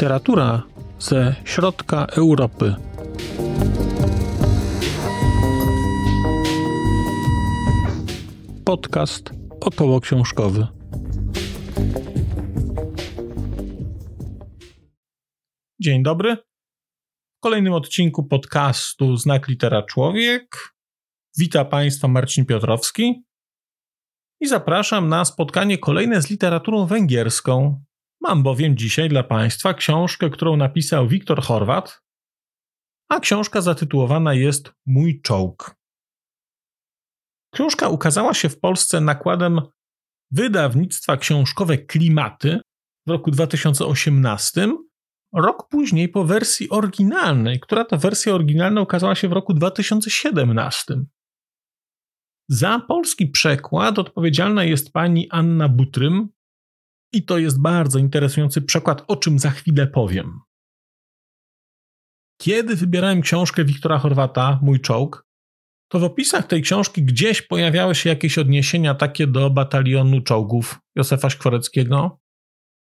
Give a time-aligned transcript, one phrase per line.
[0.00, 0.62] Literatura
[0.98, 2.74] ze środka Europy.
[8.64, 9.30] Podcast
[9.60, 10.66] około książkowy.
[15.80, 16.36] Dzień dobry.
[16.36, 20.74] W kolejnym odcinku podcastu Znak Litera Człowiek
[21.38, 23.24] Witam Państwa Marcin Piotrowski
[24.40, 27.84] i zapraszam na spotkanie kolejne z literaturą węgierską.
[28.20, 32.02] Mam bowiem dzisiaj dla Państwa książkę, którą napisał Wiktor Chorwat,
[33.08, 35.76] a książka zatytułowana jest Mój czołg.
[37.54, 39.60] Książka ukazała się w Polsce nakładem
[40.30, 42.60] wydawnictwa książkowe Klimaty
[43.06, 44.72] w roku 2018,
[45.34, 51.04] rok później po wersji oryginalnej, która to wersja oryginalna ukazała się w roku 2017.
[52.48, 56.28] Za polski przekład odpowiedzialna jest pani Anna Butrym
[57.12, 60.40] i to jest bardzo interesujący przekład, o czym za chwilę powiem.
[62.40, 65.26] Kiedy wybierałem książkę Wiktora Chorwata, Mój czołg,
[65.92, 71.30] to w opisach tej książki gdzieś pojawiały się jakieś odniesienia takie do batalionu czołgów Józefa
[71.30, 72.20] Szkwareckiego,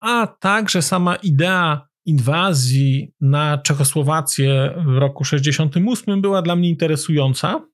[0.02, 7.68] a także sama idea inwazji na Czechosłowację w roku 68 była dla mnie interesująca.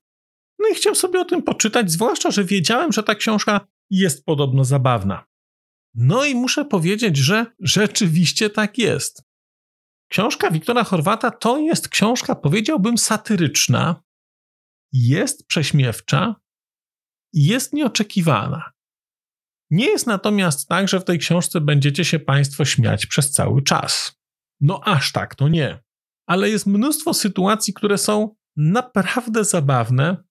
[0.58, 4.64] No i chciałem sobie o tym poczytać, zwłaszcza, że wiedziałem, że ta książka jest podobno
[4.64, 5.27] zabawna.
[6.00, 9.22] No i muszę powiedzieć, że rzeczywiście tak jest.
[10.10, 14.02] Książka Wiktora Chorwata to jest książka, powiedziałbym, satyryczna,
[14.92, 16.34] jest prześmiewcza
[17.32, 18.72] i jest nieoczekiwana.
[19.70, 24.20] Nie jest natomiast tak, że w tej książce będziecie się Państwo śmiać przez cały czas.
[24.60, 25.82] No aż tak, to nie.
[26.26, 30.24] Ale jest mnóstwo sytuacji, które są naprawdę zabawne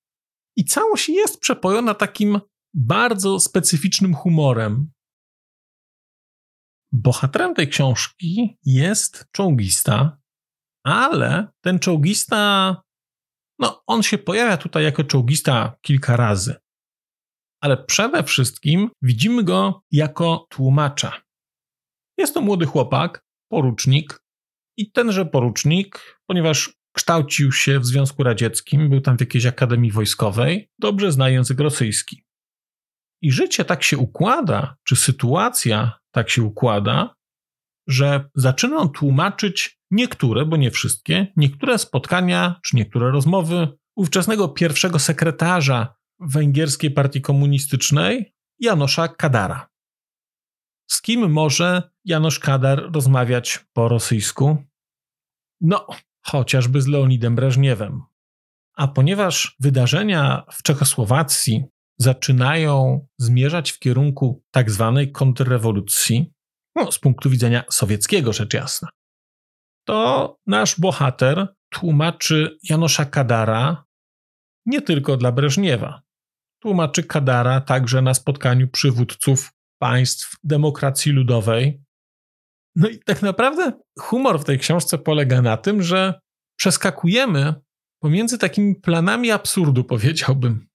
[0.55, 2.39] i całość jest przepojona takim
[2.73, 4.91] bardzo specyficznym humorem.
[6.91, 10.17] Bohaterem tej książki jest czołgista,
[10.83, 12.75] ale ten czołgista,
[13.59, 16.55] no on się pojawia tutaj jako czołgista kilka razy.
[17.61, 21.21] Ale przede wszystkim widzimy go jako tłumacza.
[22.17, 24.19] Jest to młody chłopak, porucznik,
[24.77, 30.69] i tenże porucznik, ponieważ kształcił się w Związku Radzieckim, był tam w jakiejś akademii wojskowej,
[30.79, 32.26] dobrze zna język rosyjski.
[33.21, 37.15] I życie tak się układa, czy sytuacja tak się układa,
[37.87, 44.99] że zaczyna on tłumaczyć niektóre, bo nie wszystkie, niektóre spotkania czy niektóre rozmowy ówczesnego pierwszego
[44.99, 49.69] sekretarza węgierskiej partii komunistycznej, Janosza Kadara.
[50.87, 54.57] Z kim może Janosz Kadar rozmawiać po rosyjsku?
[55.61, 55.87] No,
[56.21, 58.01] chociażby z Leonidem Breżniewem.
[58.75, 61.63] A ponieważ wydarzenia w Czechosłowacji
[61.99, 66.33] zaczynają zmierzać w kierunku tak zwanej kontrrewolucji,
[66.75, 68.89] no, z punktu widzenia sowieckiego rzecz jasna,
[69.87, 73.85] to nasz bohater tłumaczy Janosza Kadara
[74.65, 76.01] nie tylko dla Breżniewa.
[76.61, 81.83] Tłumaczy Kadara także na spotkaniu przywódców państw demokracji ludowej.
[82.75, 86.19] No i tak naprawdę humor w tej książce polega na tym, że
[86.57, 87.53] przeskakujemy
[88.01, 90.66] pomiędzy takimi planami absurdu, powiedziałbym.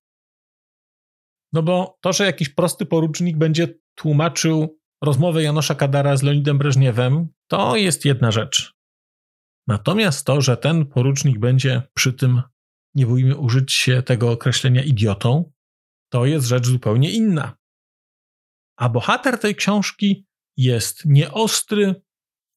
[1.52, 7.28] No bo to, że jakiś prosty porucznik będzie tłumaczył rozmowę Janosza Kadara z Leonidem Breżniewem,
[7.50, 8.74] to jest jedna rzecz.
[9.66, 12.42] Natomiast to, że ten porucznik będzie przy tym,
[12.94, 15.52] nie bójmy użyć się tego określenia idiotą,
[16.12, 17.56] to jest rzecz zupełnie inna.
[18.78, 20.26] A bohater tej książki
[20.56, 22.02] jest nieostry,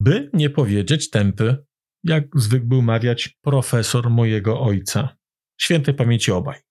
[0.00, 1.64] by nie powiedzieć tępy,
[2.04, 5.16] jak zwykł był mawiać profesor mojego ojca.
[5.60, 6.65] Świętej pamięci obaj.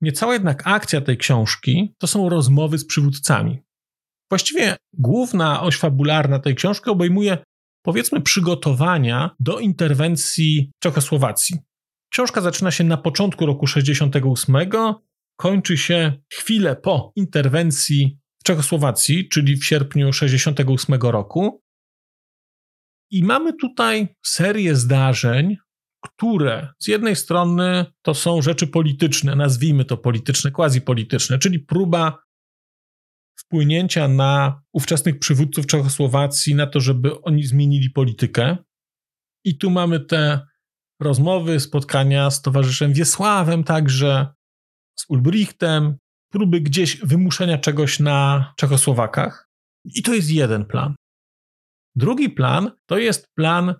[0.00, 3.62] Niecała jednak akcja tej książki to są rozmowy z przywódcami.
[4.30, 7.38] Właściwie główna oś fabularna tej książki obejmuje,
[7.82, 11.58] powiedzmy, przygotowania do interwencji Czechosłowacji.
[12.12, 14.56] Książka zaczyna się na początku roku 68,
[15.36, 21.62] kończy się chwilę po interwencji w Czechosłowacji, czyli w sierpniu 68 roku.
[23.10, 25.56] I mamy tutaj serię zdarzeń,
[26.08, 32.18] które z jednej strony to są rzeczy polityczne, nazwijmy to polityczne, quasi-polityczne, czyli próba
[33.38, 38.56] wpłynięcia na ówczesnych przywódców Czechosłowacji, na to, żeby oni zmienili politykę.
[39.44, 40.46] I tu mamy te
[41.00, 44.26] rozmowy, spotkania z towarzyszem Wiesławem także,
[44.98, 45.96] z Ulbrichtem,
[46.32, 49.48] próby gdzieś wymuszenia czegoś na Czechosłowakach.
[49.84, 50.94] I to jest jeden plan.
[51.96, 53.74] Drugi plan to jest plan,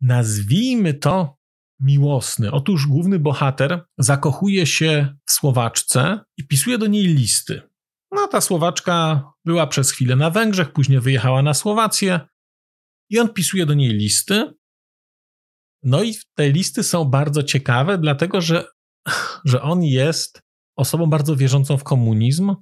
[0.00, 1.37] nazwijmy to
[1.80, 2.52] miłosny.
[2.52, 7.62] Otóż główny bohater zakochuje się w Słowaczce i pisuje do niej listy.
[8.10, 12.20] No, ta Słowaczka była przez chwilę na Węgrzech, później wyjechała na Słowację.
[13.10, 14.52] i on pisuje do niej listy.
[15.82, 18.64] No i te listy są bardzo ciekawe, dlatego że,
[19.44, 20.42] że on jest
[20.76, 22.54] osobą bardzo wierzącą w komunizm,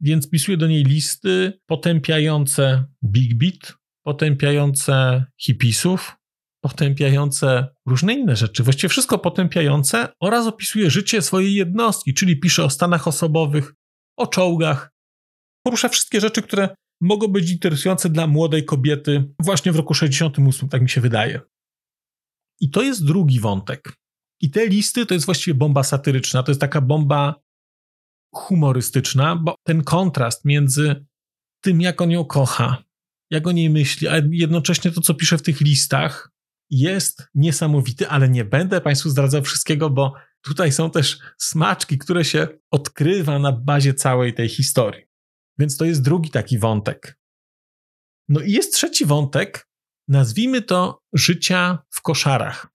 [0.00, 3.74] więc pisuje do niej listy potępiające Big Beat,
[4.04, 6.16] potępiające hipisów,
[6.64, 12.70] potępiające różne inne rzeczy, właściwie wszystko potępiające oraz opisuje życie swojej jednostki, czyli pisze o
[12.70, 13.74] stanach osobowych,
[14.18, 14.90] o czołgach,
[15.66, 16.68] porusza wszystkie rzeczy, które
[17.00, 21.40] mogą być interesujące dla młodej kobiety właśnie w roku 68, tak mi się wydaje.
[22.60, 23.92] I to jest drugi wątek.
[24.40, 27.34] I te listy to jest właściwie bomba satyryczna, to jest taka bomba
[28.34, 31.06] humorystyczna, bo ten kontrast między
[31.64, 32.84] tym, jak on ją kocha,
[33.30, 36.31] jak o niej myśli, a jednocześnie to, co pisze w tych listach,
[36.72, 42.48] jest niesamowity, ale nie będę Państwu zdradzał wszystkiego, bo tutaj są też smaczki, które się
[42.70, 45.04] odkrywa na bazie całej tej historii.
[45.58, 47.18] Więc to jest drugi taki wątek.
[48.28, 49.68] No i jest trzeci wątek,
[50.08, 52.66] nazwijmy to życia w koszarach.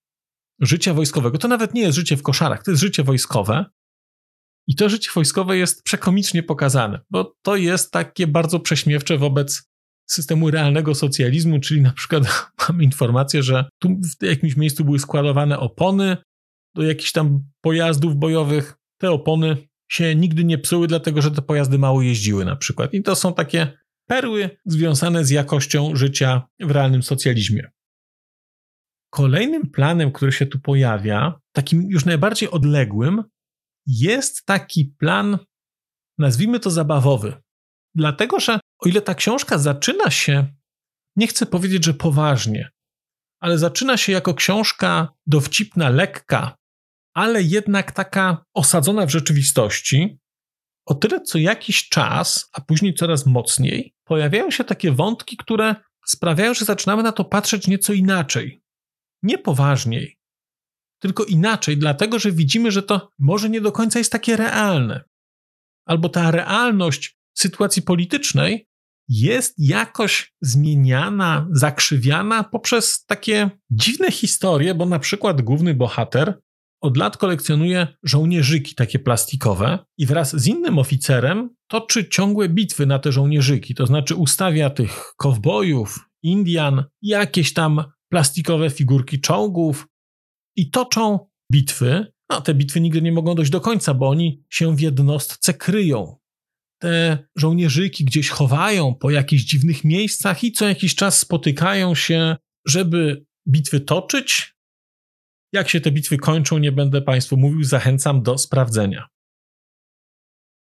[0.60, 1.38] Życia wojskowego.
[1.38, 3.64] To nawet nie jest życie w koszarach, to jest życie wojskowe.
[4.66, 9.70] I to życie wojskowe jest przekomicznie pokazane, bo to jest takie bardzo prześmiewcze wobec
[10.10, 12.24] systemu realnego socjalizmu, czyli na przykład
[12.68, 13.88] mamy informację, że tu
[14.20, 16.16] w jakimś miejscu były składowane opony
[16.74, 18.74] do jakichś tam pojazdów bojowych.
[19.00, 19.56] Te opony
[19.90, 22.94] się nigdy nie psuły, dlatego że te pojazdy mało jeździły na przykład.
[22.94, 27.70] I to są takie perły związane z jakością życia w realnym socjalizmie.
[29.10, 33.24] Kolejnym planem, który się tu pojawia, takim już najbardziej odległym,
[33.86, 35.38] jest taki plan,
[36.18, 37.34] nazwijmy to zabawowy.
[37.94, 40.46] Dlatego, że o ile ta książka zaczyna się,
[41.16, 42.70] nie chcę powiedzieć, że poważnie,
[43.40, 46.56] ale zaczyna się jako książka dowcipna, lekka,
[47.14, 50.18] ale jednak taka osadzona w rzeczywistości,
[50.86, 55.74] o tyle co jakiś czas, a później coraz mocniej, pojawiają się takie wątki, które
[56.06, 58.62] sprawiają, że zaczynamy na to patrzeć nieco inaczej.
[59.22, 60.18] Nie poważniej,
[60.98, 65.04] tylko inaczej, dlatego że widzimy, że to może nie do końca jest takie realne.
[65.86, 68.67] Albo ta realność sytuacji politycznej
[69.08, 76.40] jest jakoś zmieniana, zakrzywiana poprzez takie dziwne historie, bo na przykład główny bohater
[76.80, 82.98] od lat kolekcjonuje żołnierzyki takie plastikowe i wraz z innym oficerem toczy ciągłe bitwy na
[82.98, 89.86] te żołnierzyki, to znaczy ustawia tych kowbojów, Indian, jakieś tam plastikowe figurki czołgów
[90.56, 91.18] i toczą
[91.52, 92.12] bitwy.
[92.30, 96.17] No, te bitwy nigdy nie mogą dojść do końca, bo oni się w jednostce kryją.
[96.78, 102.36] Te żołnierzyki gdzieś chowają po jakichś dziwnych miejscach i co jakiś czas spotykają się,
[102.66, 104.54] żeby bitwy toczyć,
[105.52, 109.08] jak się te bitwy kończą, nie będę Państwu mówił, zachęcam do sprawdzenia.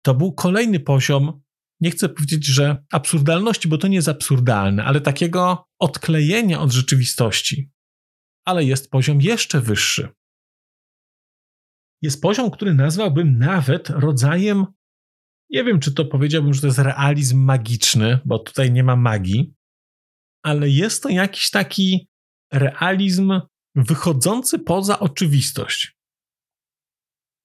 [0.02, 1.42] To był kolejny poziom,
[1.80, 7.70] nie chcę powiedzieć, że absurdalności, bo to nie jest absurdalne, ale takiego odklejenia od rzeczywistości.
[8.44, 10.08] Ale jest poziom jeszcze wyższy.
[12.02, 14.66] Jest poziom, który nazwałbym nawet rodzajem,
[15.50, 19.54] nie wiem, czy to powiedziałbym, że to jest realizm magiczny, bo tutaj nie ma magii,
[20.42, 22.08] ale jest to jakiś taki
[22.52, 23.40] realizm
[23.74, 25.96] wychodzący poza oczywistość.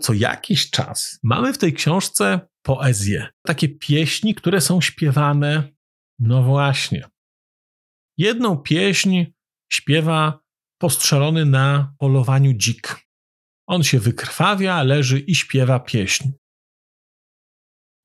[0.01, 5.73] Co jakiś czas mamy w tej książce poezję, takie pieśni, które są śpiewane,
[6.19, 7.09] no właśnie.
[8.17, 9.25] Jedną pieśń
[9.71, 10.39] śpiewa
[10.81, 13.07] postrzelony na polowaniu dzik.
[13.67, 16.31] On się wykrwawia, leży i śpiewa pieśń.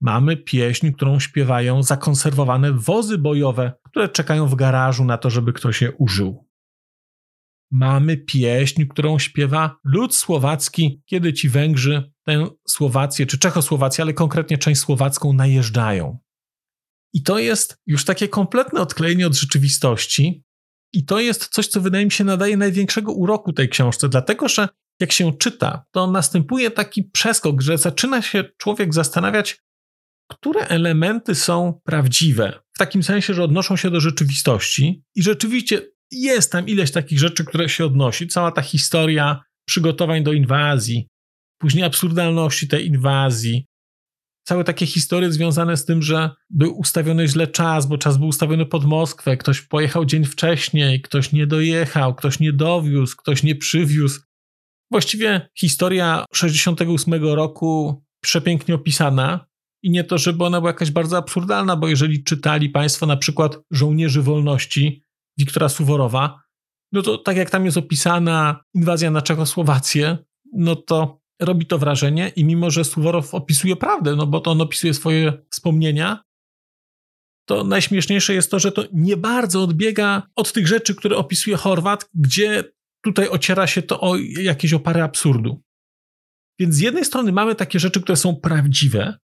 [0.00, 5.82] Mamy pieśń, którą śpiewają zakonserwowane wozy bojowe, które czekają w garażu na to, żeby ktoś
[5.82, 6.46] je użył
[7.70, 14.58] mamy pieśń, którą śpiewa lud słowacki, kiedy ci Węgrzy tę Słowację, czy Czechosłowację, ale konkretnie
[14.58, 16.18] część słowacką najeżdżają.
[17.12, 20.44] I to jest już takie kompletne odklejenie od rzeczywistości.
[20.92, 24.68] I to jest coś, co wydaje mi się nadaje największego uroku tej książce, dlatego że
[25.00, 29.58] jak się czyta, to następuje taki przeskok, że zaczyna się człowiek zastanawiać,
[30.30, 36.52] które elementy są prawdziwe, w takim sensie, że odnoszą się do rzeczywistości, i rzeczywiście jest
[36.52, 38.28] tam ileś takich rzeczy, które się odnosi.
[38.28, 41.08] Cała ta historia przygotowań do inwazji,
[41.58, 43.66] później absurdalności tej inwazji,
[44.46, 48.66] całe takie historie związane z tym, że był ustawiony źle czas, bo czas był ustawiony
[48.66, 54.20] pod Moskwę, ktoś pojechał dzień wcześniej, ktoś nie dojechał, ktoś nie dowiózł, ktoś nie przywiózł.
[54.90, 59.46] Właściwie historia 68 roku przepięknie opisana
[59.82, 63.58] i nie to, żeby ona była jakaś bardzo absurdalna, bo jeżeli czytali Państwo na przykład
[63.70, 65.02] Żołnierzy Wolności,
[65.38, 66.40] Wiktora Suworowa,
[66.92, 70.18] no to tak jak tam jest opisana inwazja na Czechosłowację,
[70.52, 74.60] no to robi to wrażenie i mimo, że Suworow opisuje prawdę, no bo to on
[74.60, 76.22] opisuje swoje wspomnienia,
[77.48, 82.10] to najśmieszniejsze jest to, że to nie bardzo odbiega od tych rzeczy, które opisuje Horwat,
[82.14, 82.64] gdzie
[83.04, 85.62] tutaj ociera się to o jakieś opary absurdu.
[86.58, 89.18] Więc z jednej strony mamy takie rzeczy, które są prawdziwe,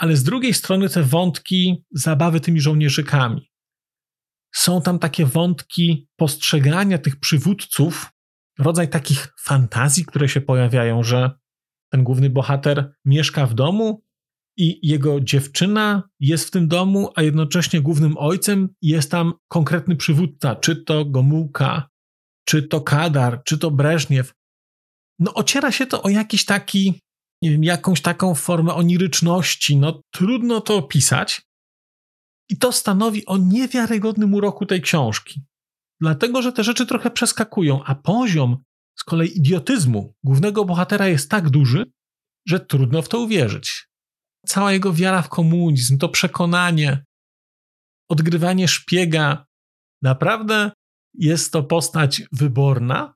[0.00, 3.50] ale z drugiej strony te wątki zabawy tymi żołnierzykami.
[4.54, 8.10] Są tam takie wątki postrzegania tych przywódców,
[8.58, 11.30] rodzaj takich fantazji, które się pojawiają, że
[11.92, 14.02] ten główny bohater mieszka w domu
[14.56, 20.56] i jego dziewczyna jest w tym domu, a jednocześnie głównym ojcem jest tam konkretny przywódca,
[20.56, 21.88] czy to Gomułka,
[22.44, 24.34] czy to Kadar, czy to Breżniew.
[25.18, 27.00] No ociera się to o jakiś taki,
[27.42, 31.42] nie wiem, jakąś taką formę oniryczności, no trudno to opisać.
[32.48, 35.42] I to stanowi o niewiarygodnym uroku tej książki.
[36.00, 38.62] Dlatego, że te rzeczy trochę przeskakują, a poziom
[38.98, 41.92] z kolei idiotyzmu głównego bohatera jest tak duży,
[42.48, 43.88] że trudno w to uwierzyć.
[44.46, 47.04] Cała jego wiara w komunizm, to przekonanie,
[48.10, 49.46] odgrywanie szpiega,
[50.02, 50.72] naprawdę
[51.14, 53.14] jest to postać wyborna.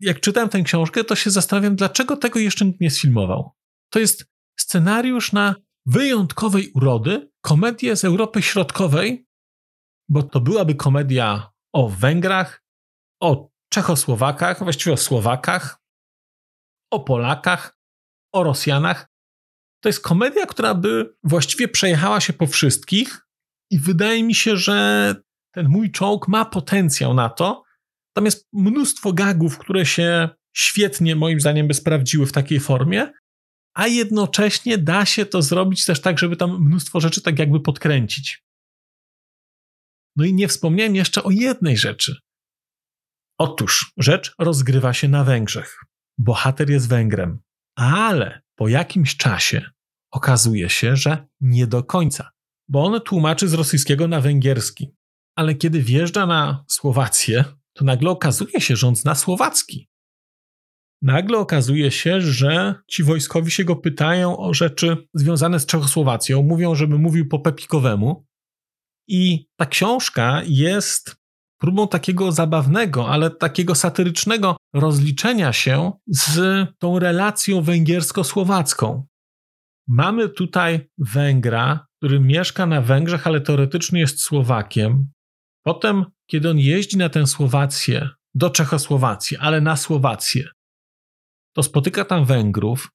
[0.00, 3.52] Jak czytałem tę książkę, to się zastanawiam, dlaczego tego jeszcze nikt nie sfilmował.
[3.90, 4.26] To jest
[4.58, 5.54] scenariusz na
[5.86, 9.26] wyjątkowej urody, komedię z Europy Środkowej,
[10.08, 12.64] bo to byłaby komedia o Węgrach,
[13.22, 15.80] o Czechosłowakach, właściwie o Słowakach,
[16.90, 17.78] o Polakach,
[18.32, 19.08] o Rosjanach.
[19.82, 23.28] To jest komedia, która by właściwie przejechała się po wszystkich,
[23.70, 25.14] i wydaje mi się, że
[25.54, 27.64] ten mój czołg ma potencjał na to.
[28.18, 33.12] Tam jest mnóstwo gagów, które się świetnie, moim zdaniem, by sprawdziły w takiej formie,
[33.74, 38.44] a jednocześnie da się to zrobić też tak, żeby tam mnóstwo rzeczy tak jakby podkręcić.
[40.16, 42.16] No i nie wspomniałem jeszcze o jednej rzeczy.
[43.38, 45.76] Otóż rzecz rozgrywa się na Węgrzech.
[46.18, 47.38] Bohater jest Węgrem,
[47.76, 49.70] ale po jakimś czasie
[50.12, 52.30] okazuje się, że nie do końca,
[52.68, 54.94] bo on tłumaczy z rosyjskiego na węgierski.
[55.36, 57.44] Ale kiedy wjeżdża na Słowację,
[57.78, 59.88] to nagle okazuje się, że on zna słowacki.
[61.02, 66.74] Nagle okazuje się, że ci wojskowi się go pytają o rzeczy związane z Czechosłowacją, mówią,
[66.74, 68.26] żeby mówił po pepikowemu.
[69.08, 71.16] I ta książka jest
[71.60, 79.02] próbą takiego zabawnego, ale takiego satyrycznego rozliczenia się z tą relacją węgiersko-słowacką.
[79.88, 85.08] Mamy tutaj Węgra, który mieszka na Węgrzech, ale teoretycznie jest Słowakiem.
[85.64, 90.48] Potem, kiedy on jeździ na tę Słowację, do Czechosłowacji, ale na Słowację,
[91.52, 92.88] to spotyka tam Węgrów.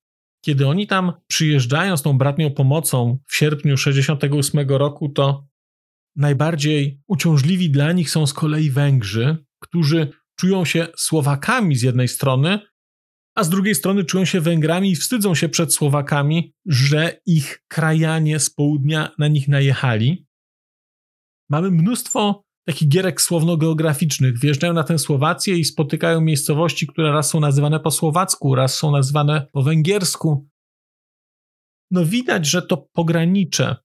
[0.46, 5.48] Kiedy oni tam przyjeżdżają z tą bratnią pomocą w sierpniu 68 roku, to
[6.16, 12.60] najbardziej uciążliwi dla nich są z kolei Węgrzy, którzy czują się Słowakami z jednej strony,
[13.36, 18.40] a z drugiej strony czują się Węgrami i wstydzą się przed Słowakami, że ich krajanie
[18.40, 20.28] z południa na nich najechali.
[21.50, 24.40] Mamy mnóstwo takich gierek słowno-geograficznych.
[24.40, 28.92] Wjeżdżają na tę Słowację i spotykają miejscowości, które raz są nazywane po słowacku, raz są
[28.92, 30.48] nazywane po węgiersku.
[31.92, 33.76] No widać, że to pogranicze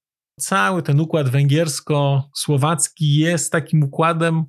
[0.40, 4.44] cały ten układ węgiersko-słowacki jest takim układem,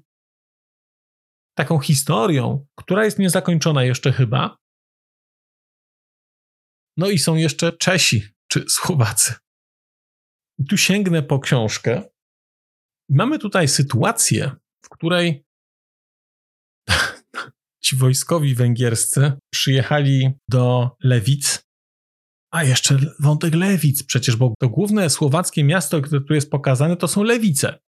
[1.58, 4.58] taką historią, która jest niezakończona jeszcze chyba.
[6.98, 9.34] No i są jeszcze Czesi czy Słowacy.
[10.70, 12.09] tu sięgnę po książkę.
[13.10, 14.52] Mamy tutaj sytuację,
[14.82, 15.46] w której
[17.84, 21.70] ci wojskowi węgierscy przyjechali do Lewic
[22.52, 27.08] a jeszcze wątek Lewic, przecież, bo to główne słowackie miasto, które tu jest pokazane, to
[27.08, 27.80] są Lewice.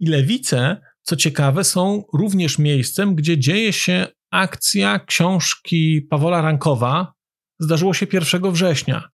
[0.00, 7.12] I Lewice, co ciekawe, są również miejscem, gdzie dzieje się akcja książki Pawola Rankowa.
[7.60, 9.08] Zdarzyło się 1 września.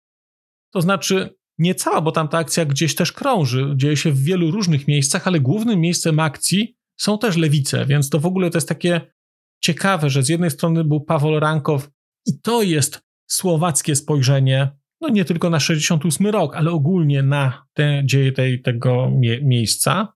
[0.73, 4.51] To znaczy, nie cała, bo tam ta akcja gdzieś też krąży, dzieje się w wielu
[4.51, 8.69] różnych miejscach, ale głównym miejscem akcji są też lewice, więc to w ogóle to jest
[8.69, 9.01] takie
[9.63, 11.89] ciekawe, że z jednej strony był Pawol Rankow
[12.25, 14.71] i to jest słowackie spojrzenie,
[15.01, 20.13] no nie tylko na 68 rok, ale ogólnie na te dzieje tej, tego mie miejsca.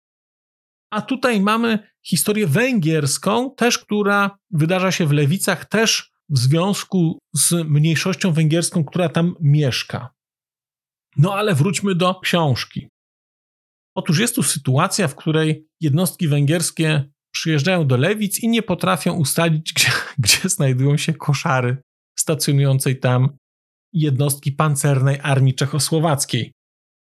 [0.90, 7.52] A tutaj mamy historię węgierską, też która wydarza się w Lewicach, też w związku z
[7.68, 10.15] mniejszością węgierską, która tam mieszka.
[11.16, 12.88] No ale wróćmy do książki.
[13.96, 19.72] Otóż jest tu sytuacja, w której jednostki węgierskie przyjeżdżają do Lewic i nie potrafią ustalić,
[19.76, 21.76] gdzie, gdzie znajdują się koszary
[22.18, 23.36] stacjonującej tam
[23.92, 26.52] jednostki pancernej armii czechosłowackiej.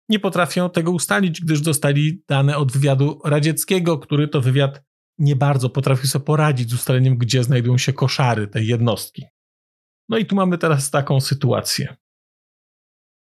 [0.10, 4.84] Nie potrafią tego ustalić, gdyż dostali dane od wywiadu radzieckiego, który to wywiad
[5.18, 9.26] nie bardzo potrafił sobie poradzić z ustaleniem, gdzie znajdują się koszary tej jednostki.
[10.10, 11.96] No i tu mamy teraz taką sytuację.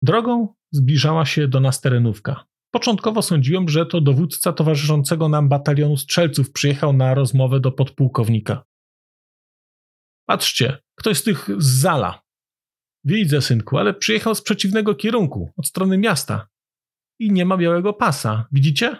[0.01, 2.45] Drogą zbliżała się do nas terenówka.
[2.71, 8.63] Początkowo sądziłem, że to dowódca towarzyszącego nam batalionu strzelców przyjechał na rozmowę do podpułkownika.
[10.27, 12.21] Patrzcie, ktoś z tych z Zala.
[13.03, 16.47] Widzę, synku, ale przyjechał z przeciwnego kierunku, od strony miasta.
[17.19, 18.97] I nie ma białego pasa, widzicie?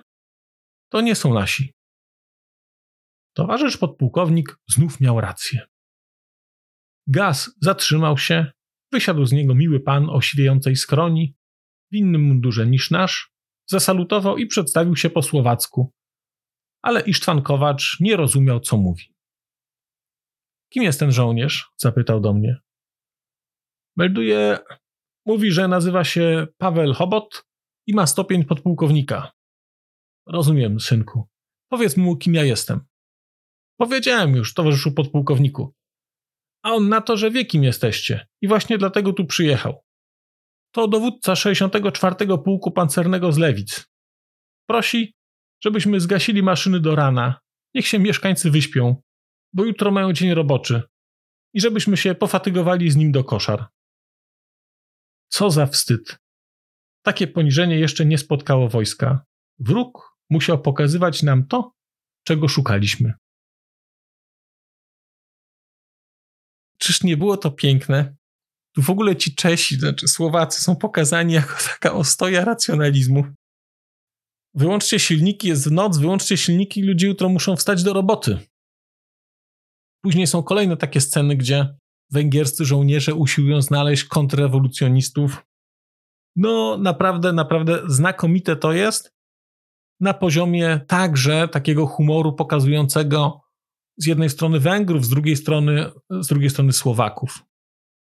[0.92, 1.74] To nie są nasi.
[3.34, 5.68] Towarzysz podpułkownik znów miał rację.
[7.08, 8.52] Gaz zatrzymał się,
[8.96, 11.36] wysiadł z niego miły pan o siwiejącej skroni,
[11.92, 13.34] w innym mundurze niż nasz,
[13.70, 15.94] zasalutował i przedstawił się po słowacku,
[16.82, 19.04] ale Isztwan Kowacz nie rozumiał, co mówi.
[20.74, 21.72] Kim jest ten żołnierz?
[21.78, 22.58] zapytał do mnie.
[23.98, 24.58] Melduje,
[25.26, 27.46] mówi, że nazywa się Paweł Hobot
[27.88, 29.32] i ma stopień podpułkownika.
[30.28, 31.28] Rozumiem, synku.
[31.70, 32.80] Powiedz mu, kim ja jestem.
[33.78, 35.74] Powiedziałem już, towarzyszu podpułkowniku.
[36.66, 39.84] A on na to, że wie, kim jesteście i właśnie dlatego tu przyjechał.
[40.72, 42.16] To dowódca 64.
[42.44, 43.86] Pułku Pancernego z Lewic.
[44.70, 45.14] Prosi,
[45.64, 47.40] żebyśmy zgasili maszyny do rana.
[47.74, 49.02] Niech się mieszkańcy wyśpią,
[49.54, 50.82] bo jutro mają dzień roboczy.
[51.54, 53.68] I żebyśmy się pofatygowali z nim do koszar.
[55.28, 56.18] Co za wstyd.
[57.04, 59.26] Takie poniżenie jeszcze nie spotkało wojska.
[59.60, 61.72] Wróg musiał pokazywać nam to,
[62.24, 63.14] czego szukaliśmy.
[66.78, 68.16] Czyż nie było to piękne?
[68.76, 73.24] Tu w ogóle ci Czesi, znaczy Słowacy, są pokazani jako taka ostoja racjonalizmu.
[74.54, 78.40] Wyłączcie silniki, jest w noc, wyłączcie silniki, ludzie jutro muszą wstać do roboty.
[80.04, 81.76] Później są kolejne takie sceny, gdzie
[82.12, 85.46] węgierscy żołnierze usiłują znaleźć kontrrewolucjonistów.
[86.36, 89.16] No, naprawdę, naprawdę znakomite to jest.
[90.00, 93.45] Na poziomie także takiego humoru pokazującego
[93.98, 97.44] z jednej strony Węgrów, z drugiej strony, z drugiej strony Słowaków.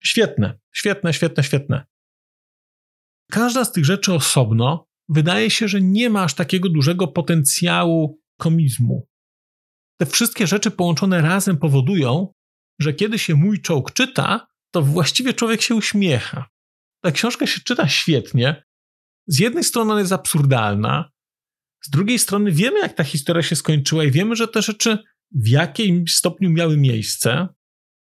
[0.04, 1.86] Świetne, świetne, świetne, świetne.
[3.30, 9.08] Każda z tych rzeczy osobno wydaje się, że nie ma aż takiego dużego potencjału komizmu.
[10.00, 12.34] Te wszystkie rzeczy połączone razem powodują,
[12.80, 16.48] że kiedy się mój czołg czyta, to właściwie człowiek się uśmiecha.
[17.02, 18.64] Ta książka się czyta świetnie.
[19.26, 21.10] Z jednej strony ona jest absurdalna,
[21.82, 24.98] z drugiej strony wiemy, jak ta historia się skończyła i wiemy, że te rzeczy
[25.32, 27.48] w jakimś stopniu miały miejsce.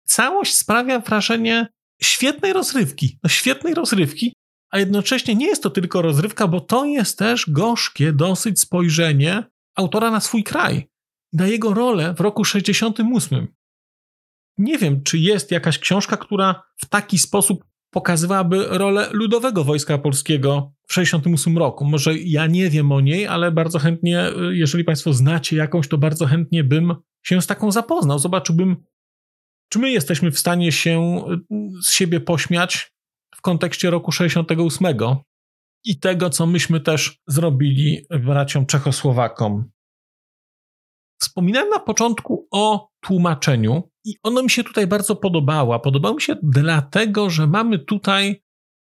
[0.06, 1.66] Całość sprawia wrażenie
[2.02, 3.18] świetnej rozrywki.
[3.22, 4.32] No świetnej rozrywki,
[4.70, 9.44] a jednocześnie nie jest to tylko rozrywka, bo to jest też gorzkie dosyć spojrzenie
[9.76, 10.88] autora na swój kraj,
[11.32, 13.46] na jego rolę w roku 68.
[14.58, 20.72] Nie wiem, czy jest jakaś książka, która w taki sposób pokazywałaby rolę ludowego wojska polskiego
[20.88, 21.84] w 68 roku.
[21.84, 26.26] Może ja nie wiem o niej, ale bardzo chętnie, jeżeli Państwo znacie jakąś, to bardzo
[26.26, 26.94] chętnie bym
[27.26, 28.18] się z taką zapoznał.
[28.18, 28.76] Zobaczyłbym,
[29.68, 31.24] czy my jesteśmy w stanie się
[31.82, 32.92] z siebie pośmiać
[33.34, 34.96] w kontekście roku 68
[35.84, 39.70] i tego, co myśmy też zrobili braciom Czechosłowakom.
[41.20, 45.80] Wspominałem na początku o tłumaczeniu i ono mi się tutaj bardzo podobało.
[45.80, 48.42] Podobało mi się dlatego, że mamy tutaj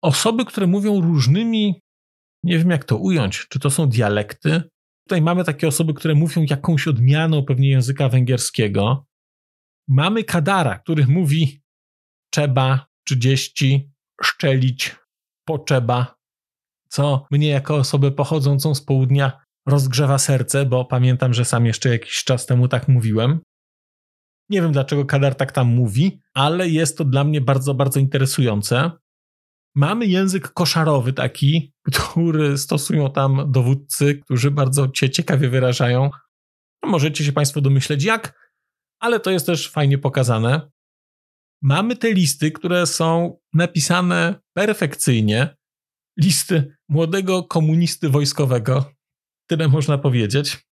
[0.03, 1.83] osoby, które mówią różnymi,
[2.45, 4.63] nie wiem jak to ująć, czy to są dialekty.
[5.09, 9.07] Tutaj mamy takie osoby, które mówią jakąś odmianą pewnie języka węgierskiego.
[9.89, 11.63] Mamy Kadara, który mówi
[12.33, 13.91] trzeba 30
[14.23, 14.97] szczelić,
[15.45, 16.17] potrzeba,
[16.89, 22.25] co mnie jako osobę pochodzącą z południa rozgrzewa serce, bo pamiętam, że sam jeszcze jakiś
[22.25, 23.41] czas temu tak mówiłem.
[24.51, 28.91] Nie wiem dlaczego Kadar tak tam mówi, ale jest to dla mnie bardzo, bardzo interesujące.
[29.79, 36.11] Mamy język koszarowy taki, który stosują tam dowódcy, którzy bardzo cię ciekawie wyrażają.
[36.83, 38.53] No, możecie się Państwo domyśleć jak,
[39.01, 40.71] ale to jest też fajnie pokazane.
[41.63, 45.57] Mamy te listy, które są napisane perfekcyjnie.
[46.17, 48.93] Listy młodego komunisty wojskowego,
[49.47, 50.67] tyle można powiedzieć.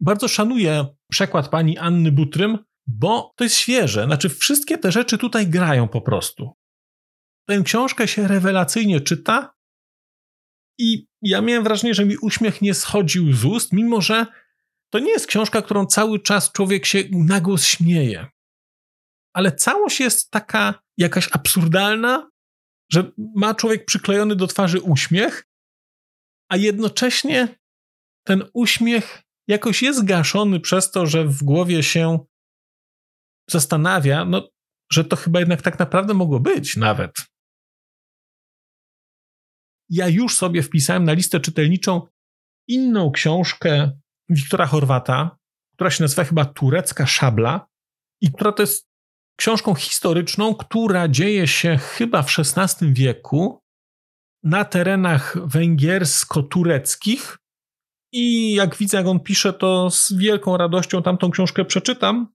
[0.00, 4.04] Bardzo szanuję przekład pani Anny Butrym, bo to jest świeże.
[4.04, 6.57] Znaczy, wszystkie te rzeczy tutaj grają po prostu.
[7.48, 9.54] Tę książkę się rewelacyjnie czyta
[10.78, 14.26] i ja miałem wrażenie, że mi uśmiech nie schodził z ust, mimo że
[14.90, 18.26] to nie jest książka, którą cały czas człowiek się na głos śmieje.
[19.32, 22.30] Ale całość jest taka jakaś absurdalna,
[22.92, 25.46] że ma człowiek przyklejony do twarzy uśmiech,
[26.50, 27.58] a jednocześnie
[28.26, 32.18] ten uśmiech jakoś jest gaszony przez to, że w głowie się
[33.50, 34.48] zastanawia, no,
[34.92, 37.12] że to chyba jednak tak naprawdę mogło być nawet.
[39.90, 42.06] Ja już sobie wpisałem na listę czytelniczą
[42.68, 43.92] inną książkę
[44.28, 45.38] Wiktora Chorwata,
[45.72, 47.66] która się nazywa chyba Turecka Szabla
[48.20, 48.88] i która to jest
[49.38, 53.60] książką historyczną, która dzieje się chyba w XVI wieku
[54.42, 57.38] na terenach węgiersko-tureckich.
[58.12, 62.28] I jak widzę, jak on pisze, to z wielką radością tamtą książkę przeczytam,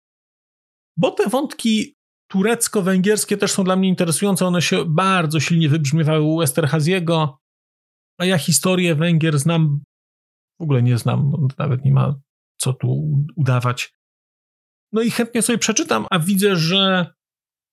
[0.97, 1.95] bo te wątki
[2.31, 4.45] turecko-węgierskie też są dla mnie interesujące.
[4.45, 7.37] One się bardzo silnie wybrzmiewały u Esterhaziego,
[8.17, 9.83] a ja historię Węgier znam,
[10.59, 12.15] w ogóle nie znam, nawet nie ma
[12.57, 13.93] co tu udawać.
[14.91, 17.13] No i chętnie sobie przeczytam, a widzę, że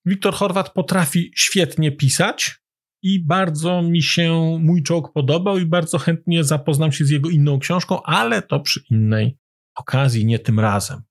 [0.07, 2.61] Wiktor Horwat potrafi świetnie pisać
[3.03, 7.59] i bardzo mi się mój czołg podobał i bardzo chętnie zapoznam się z jego inną
[7.59, 9.39] książką, ale to przy innej
[9.75, 11.03] okazji, nie tym razem.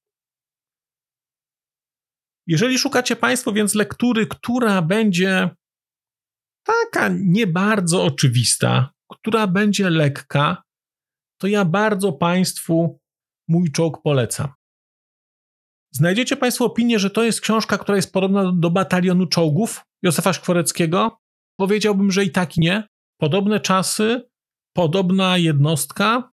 [2.47, 5.49] Jeżeli szukacie Państwo więc lektury, która będzie
[6.63, 10.63] taka nie bardzo oczywista, która będzie lekka,
[11.41, 12.99] to ja bardzo Państwu
[13.47, 14.53] mój czołg polecam.
[15.93, 21.19] Znajdziecie Państwo opinię, że to jest książka, która jest podobna do batalionu czołgów Józefa Szkworeckiego?
[21.59, 22.87] Powiedziałbym, że i tak nie.
[23.19, 24.29] Podobne czasy,
[24.75, 26.31] podobna jednostka,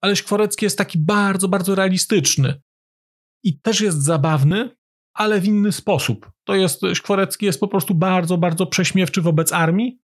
[0.00, 2.62] ale Szkworecki jest taki bardzo, bardzo realistyczny.
[3.44, 4.76] I też jest zabawny,
[5.14, 6.30] ale w inny sposób.
[6.46, 9.98] To jest, Szkworecki jest po prostu bardzo, bardzo prześmiewczy wobec armii,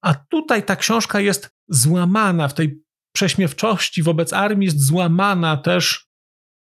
[0.00, 2.82] a tutaj ta książka jest złamana w tej
[3.12, 6.08] prześmiewczości wobec armii, jest złamana też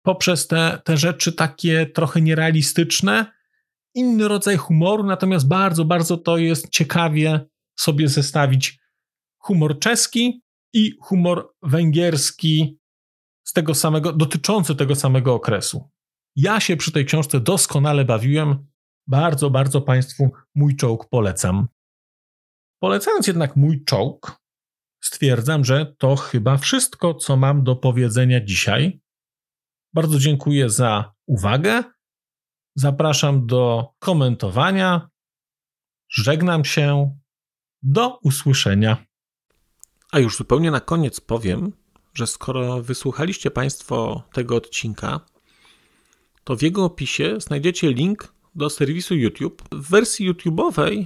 [0.01, 3.25] poprzez te, te rzeczy takie trochę nierealistyczne.
[3.93, 7.45] Inny rodzaj humoru, natomiast bardzo, bardzo to jest ciekawie
[7.79, 8.79] sobie zestawić
[9.37, 10.41] humor czeski
[10.73, 12.79] i humor węgierski
[13.43, 15.89] z tego samego, dotyczący tego samego okresu.
[16.35, 18.67] Ja się przy tej książce doskonale bawiłem.
[19.07, 21.67] Bardzo, bardzo Państwu mój czołg polecam.
[22.79, 24.37] Polecając jednak mój czołg,
[25.03, 29.01] stwierdzam, że to chyba wszystko, co mam do powiedzenia dzisiaj.
[29.93, 31.83] Bardzo dziękuję za uwagę.
[32.75, 35.09] Zapraszam do komentowania.
[36.09, 37.17] Żegnam się.
[37.81, 39.05] Do usłyszenia.
[40.11, 41.73] A już zupełnie na koniec powiem,
[42.13, 45.19] że skoro wysłuchaliście Państwo tego odcinka,
[46.43, 49.63] to w jego opisie znajdziecie link do serwisu YouTube.
[49.71, 51.05] W wersji YouTube'owej